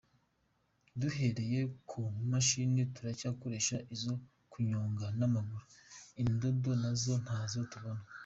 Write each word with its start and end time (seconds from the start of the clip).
Duhereye 0.99 1.59
ku 1.89 1.99
mashini 2.29 2.81
turacyakoresha 2.93 3.75
izo 3.95 4.13
kunyonga 4.51 5.07
n’amaguru, 5.17 5.65
indodo 6.21 6.71
nazo 6.81 7.13
ntazo 7.25 7.59
tubona. 7.71 8.03